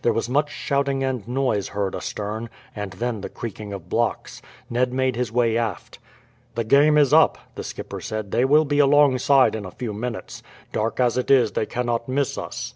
There 0.00 0.14
was 0.14 0.30
much 0.30 0.50
shouting 0.50 1.04
and 1.04 1.28
noise 1.28 1.68
heard 1.68 1.94
astern, 1.94 2.48
and 2.74 2.92
then 2.94 3.20
the 3.20 3.28
creaking 3.28 3.70
of 3.74 3.90
blocks. 3.90 4.40
Ned 4.70 4.94
made 4.94 5.14
his 5.14 5.30
way 5.30 5.58
aft. 5.58 5.98
"The 6.54 6.64
game 6.64 6.96
is 6.96 7.12
up," 7.12 7.36
the 7.54 7.62
skipper 7.64 8.00
said. 8.00 8.30
"They 8.30 8.46
will 8.46 8.64
be 8.64 8.78
alongside 8.78 9.54
in 9.54 9.66
a 9.66 9.70
few 9.70 9.92
minutes. 9.92 10.42
Dark 10.72 11.00
as 11.00 11.18
it 11.18 11.30
is 11.30 11.52
they 11.52 11.66
cannot 11.66 12.08
miss 12.08 12.38
us. 12.38 12.72